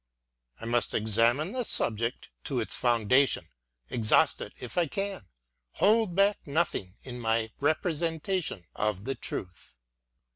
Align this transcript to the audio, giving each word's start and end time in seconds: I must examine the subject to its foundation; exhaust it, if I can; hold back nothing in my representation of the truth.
I 0.59 0.65
must 0.65 0.95
examine 0.95 1.51
the 1.51 1.63
subject 1.63 2.31
to 2.45 2.59
its 2.59 2.73
foundation; 2.75 3.45
exhaust 3.87 4.41
it, 4.41 4.51
if 4.59 4.75
I 4.75 4.87
can; 4.87 5.27
hold 5.73 6.15
back 6.15 6.39
nothing 6.43 6.95
in 7.03 7.19
my 7.19 7.51
representation 7.59 8.63
of 8.75 9.05
the 9.05 9.13
truth. 9.13 9.77